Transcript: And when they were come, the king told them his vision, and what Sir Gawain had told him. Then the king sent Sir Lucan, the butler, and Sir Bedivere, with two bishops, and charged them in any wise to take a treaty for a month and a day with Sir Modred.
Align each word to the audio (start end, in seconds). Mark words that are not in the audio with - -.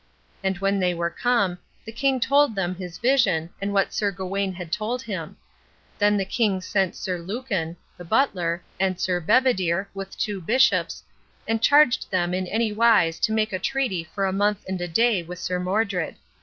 And 0.43 0.57
when 0.57 0.79
they 0.79 0.95
were 0.95 1.11
come, 1.11 1.59
the 1.85 1.91
king 1.91 2.19
told 2.19 2.55
them 2.55 2.73
his 2.73 2.97
vision, 2.97 3.51
and 3.61 3.71
what 3.71 3.93
Sir 3.93 4.09
Gawain 4.09 4.51
had 4.51 4.71
told 4.71 5.03
him. 5.03 5.37
Then 5.99 6.17
the 6.17 6.25
king 6.25 6.59
sent 6.59 6.95
Sir 6.95 7.19
Lucan, 7.19 7.77
the 7.97 8.03
butler, 8.03 8.63
and 8.79 8.99
Sir 8.99 9.19
Bedivere, 9.19 9.87
with 9.93 10.17
two 10.17 10.41
bishops, 10.41 11.03
and 11.47 11.61
charged 11.61 12.09
them 12.09 12.33
in 12.33 12.47
any 12.47 12.71
wise 12.71 13.19
to 13.19 13.35
take 13.35 13.53
a 13.53 13.59
treaty 13.59 14.03
for 14.03 14.25
a 14.25 14.33
month 14.33 14.65
and 14.67 14.81
a 14.81 14.87
day 14.87 15.21
with 15.21 15.37
Sir 15.37 15.59
Modred. 15.59 16.15